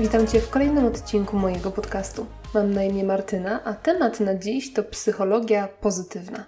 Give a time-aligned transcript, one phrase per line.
[0.00, 2.26] Witam Cię w kolejnym odcinku mojego podcastu.
[2.54, 6.44] Mam na imię Martyna, a temat na dziś to psychologia pozytywna.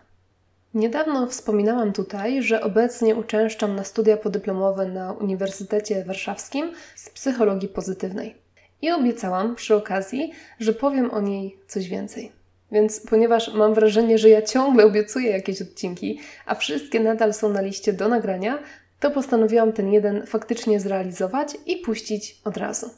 [0.75, 8.35] Niedawno wspominałam tutaj, że obecnie uczęszczam na studia podyplomowe na Uniwersytecie Warszawskim z psychologii pozytywnej.
[8.83, 12.33] I obiecałam przy okazji, że powiem o niej coś więcej.
[12.73, 17.61] Więc ponieważ mam wrażenie, że ja ciągle obiecuję jakieś odcinki, a wszystkie nadal są na
[17.61, 18.59] liście do nagrania,
[19.01, 22.91] to postanowiłam ten jeden faktycznie zrealizować i puścić od razu.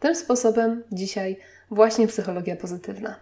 [0.00, 1.36] Tym sposobem dzisiaj
[1.70, 3.16] właśnie psychologia pozytywna.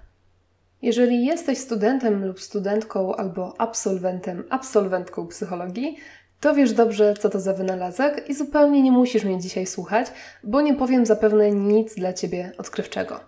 [0.82, 5.96] Jeżeli jesteś studentem lub studentką albo absolwentem, absolwentką psychologii,
[6.41, 10.06] to wiesz dobrze, co to za wynalazek i zupełnie nie musisz mnie dzisiaj słuchać,
[10.45, 13.20] bo nie powiem zapewne nic dla Ciebie odkrywczego.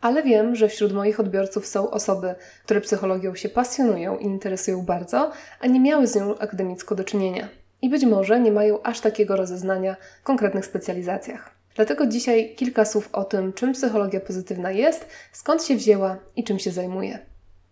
[0.00, 5.30] Ale wiem, że wśród moich odbiorców są osoby, które psychologią się pasjonują i interesują bardzo,
[5.60, 7.48] a nie miały z nią akademicko do czynienia
[7.82, 11.55] i być może nie mają aż takiego rozeznania w konkretnych specjalizacjach.
[11.76, 16.58] Dlatego dzisiaj kilka słów o tym, czym psychologia pozytywna jest, skąd się wzięła i czym
[16.58, 17.18] się zajmuje.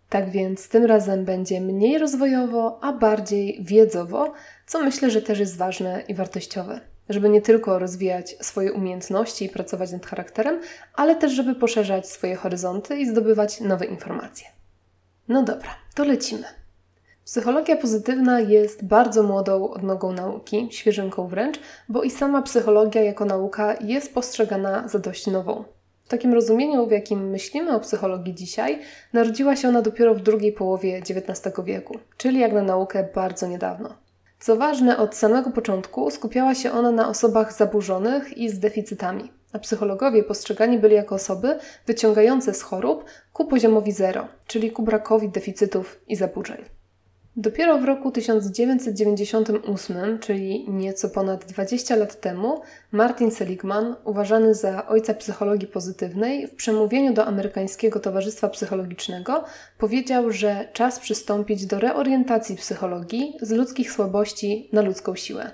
[0.09, 4.33] Tak więc tym razem będzie mniej rozwojowo, a bardziej wiedzowo,
[4.67, 6.79] co myślę, że też jest ważne i wartościowe.
[7.09, 10.61] Żeby nie tylko rozwijać swoje umiejętności i pracować nad charakterem,
[10.93, 14.47] ale też żeby poszerzać swoje horyzonty i zdobywać nowe informacje.
[15.27, 16.64] No dobra, to lecimy.
[17.25, 21.59] Psychologia pozytywna jest bardzo młodą odnogą nauki, świeżynką wręcz,
[21.89, 25.63] bo i sama psychologia jako nauka jest postrzegana za dość nową.
[26.03, 28.79] W takim rozumieniu, w jakim myślimy o psychologii dzisiaj,
[29.13, 33.89] narodziła się ona dopiero w drugiej połowie XIX wieku, czyli jak na naukę bardzo niedawno.
[34.39, 39.59] Co ważne, od samego początku skupiała się ona na osobach zaburzonych i z deficytami, a
[39.59, 45.99] psychologowie postrzegani byli jako osoby wyciągające z chorób ku poziomowi zero, czyli ku brakowi deficytów
[46.07, 46.65] i zaburzeń.
[47.37, 55.13] Dopiero w roku 1998, czyli nieco ponad 20 lat temu, Martin Seligman, uważany za ojca
[55.13, 59.43] psychologii pozytywnej, w przemówieniu do amerykańskiego Towarzystwa Psychologicznego
[59.77, 65.51] powiedział, że czas przystąpić do reorientacji psychologii z ludzkich słabości na ludzką siłę.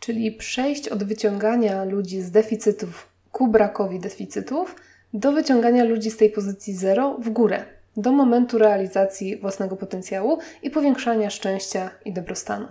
[0.00, 4.76] Czyli przejść od wyciągania ludzi z deficytów ku brakowi deficytów
[5.12, 7.64] do wyciągania ludzi z tej pozycji zero w górę,
[7.96, 12.66] do momentu realizacji własnego potencjału i powiększania szczęścia i dobrostanu.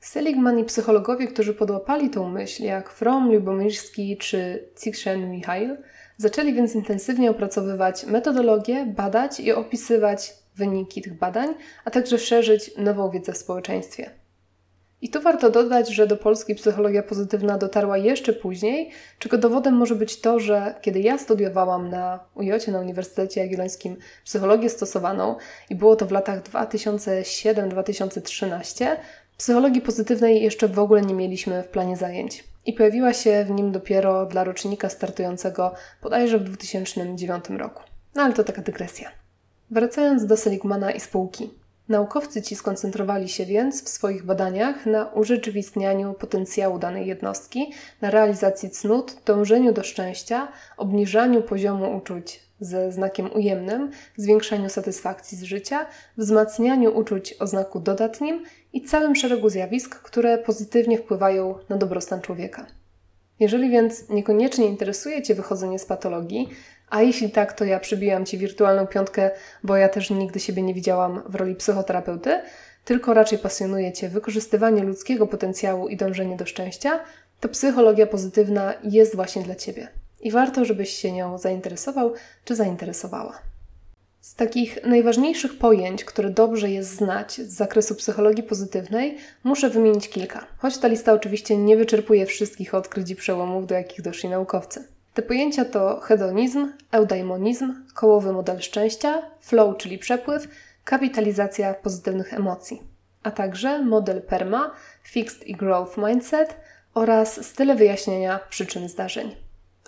[0.00, 5.70] Seligman i psychologowie, którzy podłapali tą myśl, jak From, Lubomirski czy Csikszentmihalyi,
[6.16, 11.54] zaczęli więc intensywnie opracowywać metodologię, badać i opisywać wyniki tych badań,
[11.84, 14.10] a także szerzyć nową wiedzę w społeczeństwie.
[15.02, 19.94] I tu warto dodać, że do Polski psychologia pozytywna dotarła jeszcze później, czego dowodem może
[19.94, 25.36] być to, że kiedy ja studiowałam na UJ na Uniwersytecie Jagiellońskim psychologię stosowaną
[25.70, 28.86] i było to w latach 2007-2013,
[29.36, 32.44] psychologii pozytywnej jeszcze w ogóle nie mieliśmy w planie zajęć.
[32.66, 37.82] I pojawiła się w nim dopiero dla rocznika startującego bodajże w 2009 roku.
[38.14, 39.10] No ale to taka dygresja.
[39.70, 41.50] Wracając do Seligmana i spółki.
[41.88, 48.70] Naukowcy ci skoncentrowali się więc w swoich badaniach na urzeczywistnianiu potencjału danej jednostki, na realizacji
[48.70, 56.98] cnót, dążeniu do szczęścia, obniżaniu poziomu uczuć ze znakiem ujemnym, zwiększaniu satysfakcji z życia, wzmacnianiu
[56.98, 62.66] uczuć o znaku dodatnim i całym szeregu zjawisk, które pozytywnie wpływają na dobrostan człowieka.
[63.40, 66.48] Jeżeli więc niekoniecznie interesuje Cię wychodzenie z patologii,
[66.90, 69.30] a jeśli tak, to ja przybijam Ci wirtualną piątkę,
[69.64, 72.40] bo ja też nigdy siebie nie widziałam w roli psychoterapeuty,
[72.84, 77.00] tylko raczej pasjonuje Cię wykorzystywanie ludzkiego potencjału i dążenie do szczęścia,
[77.40, 79.88] to psychologia pozytywna jest właśnie dla Ciebie.
[80.20, 82.12] I warto, żebyś się nią zainteresował
[82.44, 83.38] czy zainteresowała.
[84.20, 90.46] Z takich najważniejszych pojęć, które dobrze jest znać z zakresu psychologii pozytywnej, muszę wymienić kilka,
[90.58, 94.97] choć ta lista oczywiście nie wyczerpuje wszystkich odkryć i przełomów, do jakich doszli naukowcy.
[95.18, 100.48] Te pojęcia to hedonizm, eudaimonizm, kołowy model szczęścia, flow, czyli przepływ,
[100.84, 102.82] kapitalizacja pozytywnych emocji,
[103.22, 104.70] a także model PERMA,
[105.02, 106.56] Fixed i Growth Mindset
[106.94, 109.36] oraz style wyjaśnienia przyczyn zdarzeń.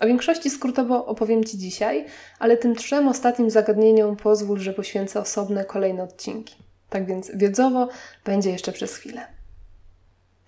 [0.01, 2.05] O większości skrótowo opowiem Ci dzisiaj,
[2.39, 6.55] ale tym trzem ostatnim zagadnieniom pozwól, że poświęcę osobne kolejne odcinki.
[6.89, 7.87] Tak więc wiedzowo
[8.25, 9.40] będzie jeszcze przez chwilę.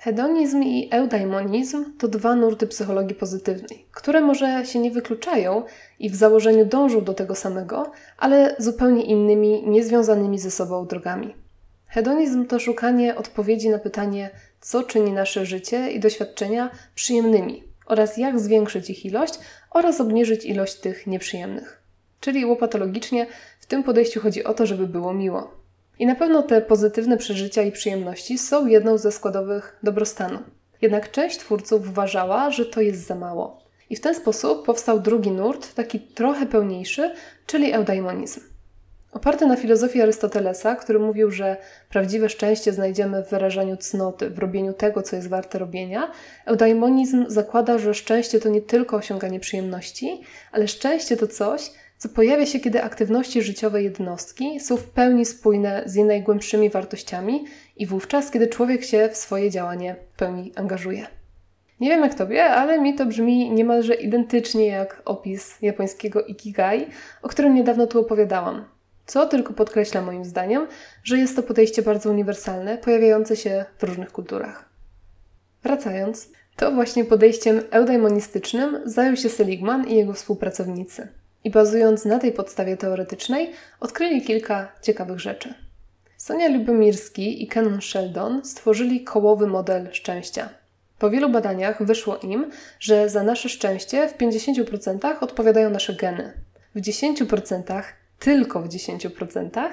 [0.04, 5.64] Hedonizm i eudaimonizm to dwa nurty psychologii pozytywnej, które może się nie wykluczają
[6.00, 11.36] i w założeniu dążą do tego samego, ale zupełnie innymi, niezwiązanymi ze sobą drogami.
[11.88, 14.30] Hedonizm to szukanie odpowiedzi na pytanie,
[14.62, 19.40] co czyni nasze życie i doświadczenia przyjemnymi oraz jak zwiększyć ich ilość
[19.72, 21.82] oraz obniżyć ilość tych nieprzyjemnych.
[22.20, 23.28] Czyli łopatologicznie
[23.60, 25.63] w tym podejściu chodzi o to, żeby było miło.
[26.00, 30.40] I na pewno te pozytywne przeżycia i przyjemności są jedną ze składowych dobrostanu.
[30.82, 33.64] Jednak część twórców uważała, że to jest za mało.
[33.90, 37.12] I w ten sposób powstał drugi nurt, taki trochę pełniejszy,
[37.46, 38.42] czyli eudaimonizm.
[39.12, 41.58] Oparty na filozofii Arystotelesa, który mówił, że
[41.90, 46.12] prawdziwe szczęście znajdziemy w wyrażaniu cnoty, w robieniu tego, co jest warte robienia,
[46.46, 51.72] eudaimonizm zakłada, że szczęście to nie tylko osiąganie przyjemności, ale szczęście to coś,
[52.04, 57.46] co pojawia się, kiedy aktywności życiowe jednostki są w pełni spójne z jej najgłębszymi wartościami
[57.78, 61.08] i wówczas, kiedy człowiek się w swoje działanie w pełni angażuje.
[61.80, 66.88] Nie wiem jak tobie, ale mi to brzmi niemalże identycznie jak opis japońskiego ikigai,
[67.22, 68.66] o którym niedawno tu opowiadałam.
[69.06, 70.68] Co tylko podkreśla moim zdaniem,
[71.04, 74.70] że jest to podejście bardzo uniwersalne, pojawiające się w różnych kulturach.
[75.64, 81.23] Wracając, to właśnie podejściem eudaimonistycznym zajął się Seligman i jego współpracownicy.
[81.44, 85.54] I bazując na tej podstawie teoretycznej, odkryli kilka ciekawych rzeczy.
[86.18, 90.50] Sonia Lubomirski i Kenon Sheldon stworzyli kołowy model szczęścia.
[91.00, 96.34] Po wielu badaniach wyszło im, że za nasze szczęście w 50% odpowiadają nasze geny.
[96.76, 97.84] W 10%
[98.20, 99.70] tylko w 10%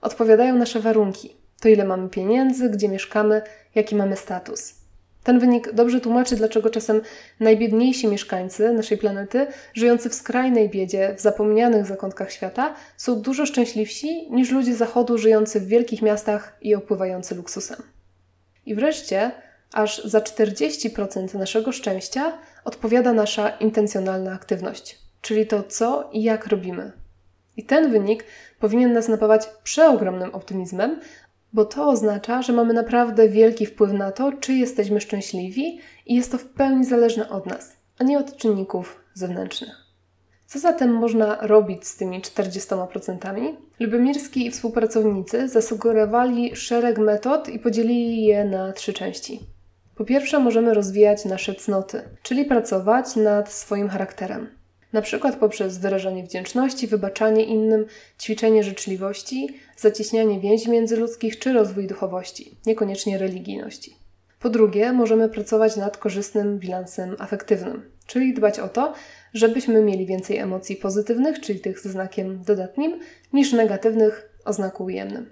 [0.00, 1.36] odpowiadają nasze warunki.
[1.60, 3.42] To ile mamy pieniędzy, gdzie mieszkamy,
[3.74, 4.83] jaki mamy status.
[5.24, 7.00] Ten wynik dobrze tłumaczy, dlaczego czasem
[7.40, 14.30] najbiedniejsi mieszkańcy naszej planety, żyjący w skrajnej biedzie, w zapomnianych zakątkach świata, są dużo szczęśliwsi
[14.30, 17.82] niż ludzie zachodu żyjący w wielkich miastach i opływający luksusem.
[18.66, 19.30] I wreszcie,
[19.72, 26.92] aż za 40% naszego szczęścia odpowiada nasza intencjonalna aktywność, czyli to, co i jak robimy.
[27.56, 28.24] I ten wynik
[28.58, 31.00] powinien nas napawać przeogromnym optymizmem,
[31.54, 36.32] bo to oznacza, że mamy naprawdę wielki wpływ na to, czy jesteśmy szczęśliwi i jest
[36.32, 39.84] to w pełni zależne od nas, a nie od czynników zewnętrznych.
[40.46, 43.54] Co zatem można robić z tymi 40%?
[43.80, 49.40] Lubomirski i współpracownicy zasugerowali szereg metod i podzielili je na trzy części.
[49.96, 54.63] Po pierwsze, możemy rozwijać nasze cnoty, czyli pracować nad swoim charakterem
[54.94, 57.86] na przykład poprzez wyrażanie wdzięczności, wybaczanie innym,
[58.20, 63.96] ćwiczenie życzliwości, zacieśnianie więzi międzyludzkich czy rozwój duchowości, niekoniecznie religijności.
[64.40, 68.92] Po drugie, możemy pracować nad korzystnym bilansem afektywnym, czyli dbać o to,
[69.32, 73.00] żebyśmy mieli więcej emocji pozytywnych, czyli tych ze znakiem dodatnim,
[73.32, 75.30] niż negatywnych o znaku ujemnym.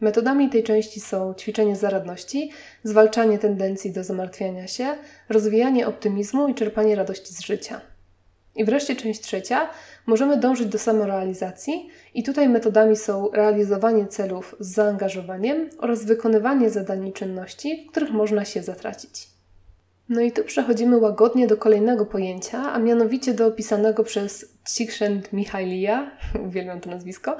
[0.00, 2.50] Metodami tej części są ćwiczenie zaradności,
[2.84, 4.96] zwalczanie tendencji do zamartwiania się,
[5.28, 7.80] rozwijanie optymizmu i czerpanie radości z życia.
[8.58, 9.70] I wreszcie część trzecia.
[10.06, 17.06] Możemy dążyć do samorealizacji i tutaj metodami są realizowanie celów z zaangażowaniem oraz wykonywanie zadań
[17.06, 19.28] i czynności, w których można się zatracić.
[20.08, 26.10] No i tu przechodzimy łagodnie do kolejnego pojęcia, a mianowicie do opisanego przez Csikszent Mihailija,
[26.46, 27.36] uwielbiam to nazwisko,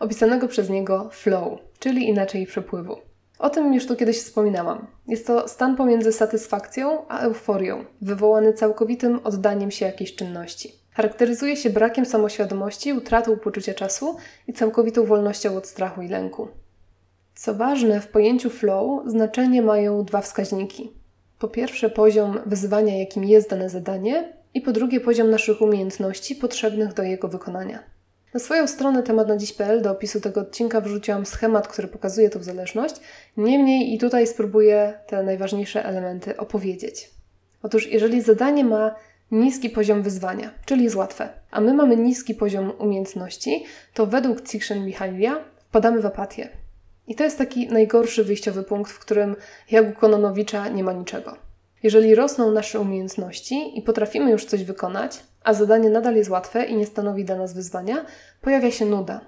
[0.00, 3.11] opisanego przez niego flow, czyli inaczej przepływu.
[3.42, 4.86] O tym już tu kiedyś wspominałam.
[5.08, 10.72] Jest to stan pomiędzy satysfakcją a euforią, wywołany całkowitym oddaniem się jakiejś czynności.
[10.90, 14.16] Charakteryzuje się brakiem samoświadomości, utratą poczucia czasu
[14.48, 16.48] i całkowitą wolnością od strachu i lęku.
[17.34, 20.92] Co ważne, w pojęciu flow znaczenie mają dwa wskaźniki.
[21.38, 26.94] Po pierwsze, poziom wyzwania, jakim jest dane zadanie, i po drugie, poziom naszych umiejętności potrzebnych
[26.94, 27.78] do jego wykonania.
[28.34, 32.42] Na swoją stronę temat na dziś.pl do opisu tego odcinka wrzuciłam schemat, który pokazuje tę
[32.42, 32.94] zależność.
[33.36, 37.10] Niemniej i tutaj spróbuję te najważniejsze elementy opowiedzieć.
[37.62, 38.94] Otóż, jeżeli zadanie ma
[39.30, 44.84] niski poziom wyzwania, czyli jest łatwe, a my mamy niski poziom umiejętności, to według Cixen
[44.86, 46.48] Michalia wpadamy w apatię.
[47.08, 49.36] I to jest taki najgorszy wyjściowy punkt, w którym
[49.70, 51.36] jak u Kononowicza nie ma niczego.
[51.82, 56.76] Jeżeli rosną nasze umiejętności i potrafimy już coś wykonać, a zadanie nadal jest łatwe i
[56.76, 58.04] nie stanowi dla nas wyzwania,
[58.40, 59.20] pojawia się nuda.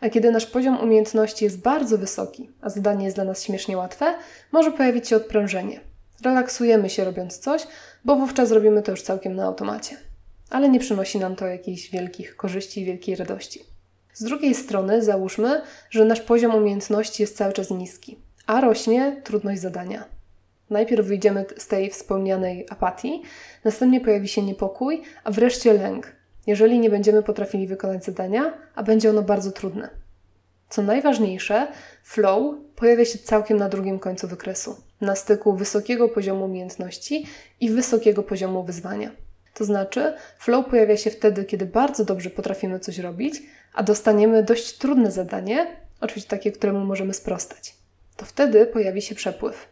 [0.00, 4.14] A kiedy nasz poziom umiejętności jest bardzo wysoki, a zadanie jest dla nas śmiesznie łatwe,
[4.52, 5.80] może pojawić się odprężenie.
[6.24, 7.66] Relaksujemy się robiąc coś,
[8.04, 9.96] bo wówczas robimy to już całkiem na automacie.
[10.50, 13.64] Ale nie przynosi nam to jakichś wielkich korzyści i wielkiej radości.
[14.12, 19.60] Z drugiej strony załóżmy, że nasz poziom umiejętności jest cały czas niski, a rośnie trudność
[19.60, 20.04] zadania.
[20.72, 23.22] Najpierw wyjdziemy z tej wspomnianej apatii,
[23.64, 26.12] następnie pojawi się niepokój, a wreszcie lęk,
[26.46, 29.88] jeżeli nie będziemy potrafili wykonać zadania, a będzie ono bardzo trudne.
[30.68, 31.66] Co najważniejsze,
[32.02, 37.26] flow pojawia się całkiem na drugim końcu wykresu, na styku wysokiego poziomu umiejętności
[37.60, 39.10] i wysokiego poziomu wyzwania.
[39.54, 43.42] To znaczy, flow pojawia się wtedy, kiedy bardzo dobrze potrafimy coś robić,
[43.74, 45.66] a dostaniemy dość trudne zadanie,
[46.00, 47.74] oczywiście takie, któremu możemy sprostać.
[48.16, 49.68] To wtedy pojawi się przepływ.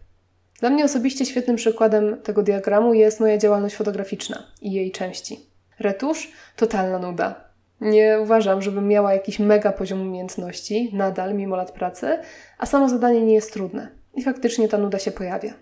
[0.61, 5.41] Dla mnie osobiście świetnym przykładem tego diagramu jest moja działalność fotograficzna i jej części.
[5.79, 7.45] Retusz totalna nuda.
[7.81, 12.19] Nie uważam, żebym miała jakiś mega poziom umiejętności, nadal, mimo lat pracy,
[12.59, 13.89] a samo zadanie nie jest trudne.
[14.15, 15.55] I faktycznie ta nuda się pojawia.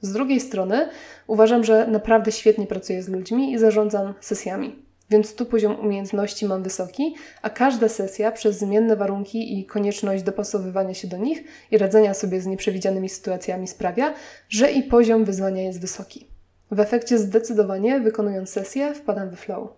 [0.00, 0.88] Z drugiej strony
[1.26, 4.83] uważam, że naprawdę świetnie pracuję z ludźmi i zarządzam sesjami.
[5.10, 10.94] Więc tu poziom umiejętności mam wysoki, a każda sesja przez zmienne warunki i konieczność dopasowywania
[10.94, 14.14] się do nich i radzenia sobie z nieprzewidzianymi sytuacjami sprawia,
[14.48, 16.26] że i poziom wyzwania jest wysoki.
[16.70, 19.68] W efekcie zdecydowanie wykonując sesję wpadam w flow.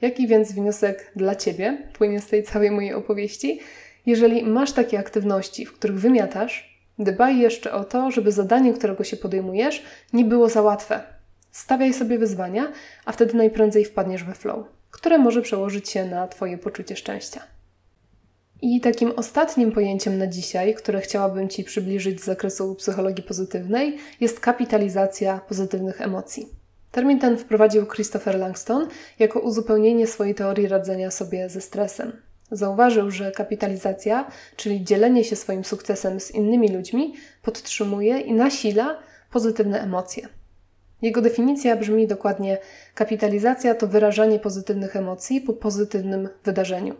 [0.00, 3.60] Jaki więc wniosek dla Ciebie płynie z tej całej mojej opowieści?
[4.06, 9.16] Jeżeli masz takie aktywności, w których wymiatasz, dbaj jeszcze o to, żeby zadanie, którego się
[9.16, 11.00] podejmujesz, nie było za łatwe.
[11.52, 12.72] Stawiaj sobie wyzwania,
[13.04, 17.42] a wtedy najprędzej wpadniesz we flow, które może przełożyć się na Twoje poczucie szczęścia.
[18.62, 24.40] I takim ostatnim pojęciem na dzisiaj, które chciałabym Ci przybliżyć z zakresu psychologii pozytywnej, jest
[24.40, 26.48] kapitalizacja pozytywnych emocji.
[26.90, 32.12] Termin ten wprowadził Christopher Langston jako uzupełnienie swojej teorii radzenia sobie ze stresem.
[32.50, 38.98] Zauważył, że kapitalizacja, czyli dzielenie się swoim sukcesem z innymi ludźmi, podtrzymuje i nasila
[39.30, 40.28] pozytywne emocje.
[41.02, 42.58] Jego definicja brzmi dokładnie:
[42.94, 46.94] kapitalizacja to wyrażanie pozytywnych emocji po pozytywnym wydarzeniu,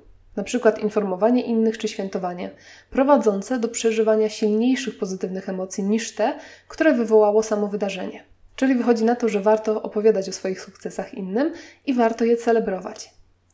[0.44, 2.50] przykład informowanie innych czy świętowanie,
[2.90, 8.24] prowadzące do przeżywania silniejszych pozytywnych emocji niż te, które wywołało samo wydarzenie.
[8.56, 11.52] Czyli wychodzi na to, że warto opowiadać o swoich sukcesach innym
[11.86, 13.10] i warto je celebrować.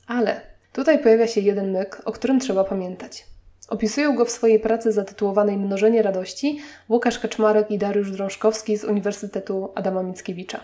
[0.07, 0.41] Ale
[0.73, 3.27] tutaj pojawia się jeden myk, o którym trzeba pamiętać.
[3.69, 9.73] Opisują go w swojej pracy zatytułowanej Mnożenie radości Łukasz Kaczmarek i Dariusz Drążkowski z Uniwersytetu
[9.75, 10.61] Adama Mickiewicza.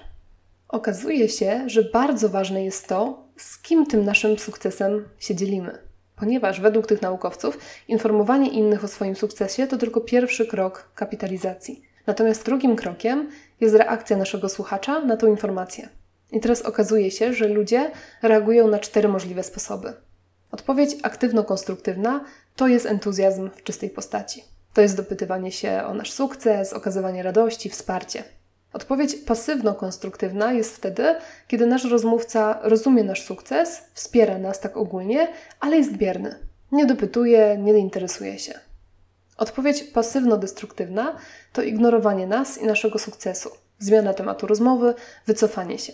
[0.69, 5.79] Okazuje się, że bardzo ważne jest to, z kim tym naszym sukcesem się dzielimy.
[6.17, 7.59] Ponieważ według tych naukowców
[7.89, 11.83] informowanie innych o swoim sukcesie to tylko pierwszy krok kapitalizacji.
[12.07, 13.31] Natomiast drugim krokiem
[13.61, 15.89] jest reakcja naszego słuchacza na tą informację.
[16.33, 17.91] I teraz okazuje się, że ludzie
[18.23, 19.93] reagują na cztery możliwe sposoby.
[20.51, 22.21] Odpowiedź aktywno-konstruktywna
[22.57, 24.45] to jest entuzjazm w czystej postaci.
[24.75, 28.25] To jest dopytywanie się o nasz sukces, okazywanie radości, wsparcie.
[28.73, 31.15] Odpowiedź pasywno-konstruktywna jest wtedy,
[31.49, 35.29] kiedy nasz rozmówca rozumie nasz sukces, wspiera nas tak ogólnie,
[35.61, 36.39] ale jest bierny.
[36.73, 38.53] Nie dopytuje, nie interesuje się.
[39.37, 41.17] Odpowiedź pasywno-destruktywna
[41.53, 44.95] to ignorowanie nas i naszego sukcesu, zmiana tematu rozmowy,
[45.27, 45.93] wycofanie się.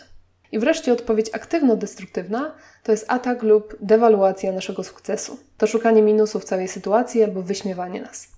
[0.53, 5.39] I wreszcie odpowiedź aktywno-destruktywna to jest atak lub dewaluacja naszego sukcesu.
[5.59, 8.29] To szukanie minusów całej sytuacji albo wyśmiewanie nas.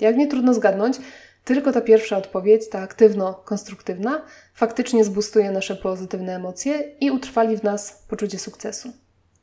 [0.00, 0.96] Jak nie trudno zgadnąć,
[1.44, 4.22] tylko ta pierwsza odpowiedź, ta aktywno-konstruktywna,
[4.54, 8.92] faktycznie zbustuje nasze pozytywne emocje i utrwali w nas poczucie sukcesu,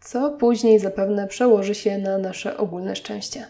[0.01, 3.47] co później zapewne przełoży się na nasze ogólne szczęście.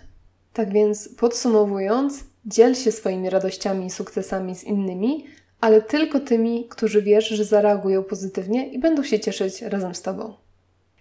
[0.54, 5.26] Tak więc podsumowując, dziel się swoimi radościami i sukcesami z innymi,
[5.68, 10.34] ale tylko tymi, którzy wiesz, że zareagują pozytywnie i będą się cieszyć razem z Tobą.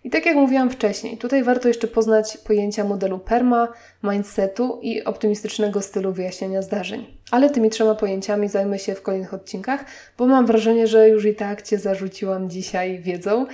[0.04, 3.68] I tak jak mówiłam wcześniej, tutaj warto jeszcze poznać pojęcia modelu PERMA,
[4.02, 7.06] mindsetu i optymistycznego stylu wyjaśniania zdarzeń.
[7.30, 9.84] Ale tymi trzema pojęciami zajmę się w kolejnych odcinkach,
[10.18, 13.46] bo mam wrażenie, że już i tak Cię zarzuciłam dzisiaj wiedzą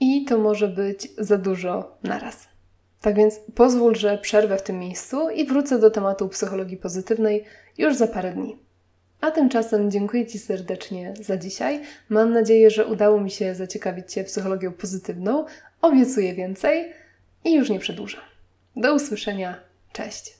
[0.00, 2.48] i to może być za dużo naraz.
[3.00, 7.44] Tak więc pozwól, że przerwę w tym miejscu i wrócę do tematu psychologii pozytywnej
[7.78, 8.67] już za parę dni.
[9.20, 11.80] A tymczasem dziękuję Ci serdecznie za dzisiaj.
[12.08, 15.44] Mam nadzieję, że udało mi się zaciekawić Cię psychologią pozytywną.
[15.82, 16.92] Obiecuję więcej
[17.44, 18.18] i już nie przedłużę.
[18.76, 19.60] Do usłyszenia.
[19.92, 20.37] Cześć.